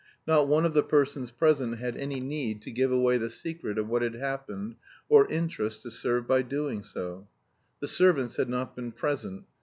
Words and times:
Not 0.25 0.47
one 0.47 0.65
of 0.65 0.73
the 0.73 0.81
persons 0.81 1.29
present 1.29 1.77
had 1.77 1.95
any 1.95 2.19
need 2.19 2.63
to 2.63 2.71
give 2.71 2.91
away 2.91 3.19
the 3.19 3.29
secret 3.29 3.77
of 3.77 3.87
what 3.87 4.01
had 4.01 4.15
happened, 4.15 4.77
or 5.07 5.29
interest 5.31 5.83
to 5.83 5.91
serve 5.91 6.27
by 6.27 6.41
doing 6.41 6.81
so. 6.81 7.27
The 7.81 7.87
servants 7.87 8.37
had 8.37 8.49
not 8.49 8.75
been 8.75 8.93
present. 8.93 9.43